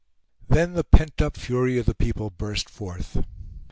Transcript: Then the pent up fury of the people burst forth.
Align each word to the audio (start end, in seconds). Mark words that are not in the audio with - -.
Then 0.47 0.73
the 0.73 0.83
pent 0.83 1.21
up 1.21 1.37
fury 1.37 1.77
of 1.77 1.85
the 1.85 1.93
people 1.93 2.31
burst 2.31 2.71
forth. 2.71 3.23